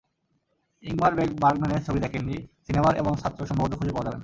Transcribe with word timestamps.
ইঙ্গমার 0.83 1.11
বার্গম্যানের 1.41 1.85
ছবি 1.87 1.99
দেখেননি, 1.99 2.35
সিনেমার 2.65 2.93
এমন 2.95 3.13
ছাত্র 3.15 3.41
সম্ভবত 3.45 3.73
খুঁজে 3.77 3.93
পাওয়া 3.93 4.05
যাবে 4.07 4.15
না। 4.15 4.19